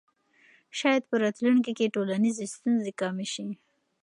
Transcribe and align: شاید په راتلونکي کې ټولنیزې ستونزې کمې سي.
شاید 0.79 1.03
په 1.09 1.15
راتلونکي 1.23 1.71
کې 1.77 1.93
ټولنیزې 1.95 2.45
ستونزې 2.55 2.91
کمې 2.99 3.27
سي. 3.33 3.47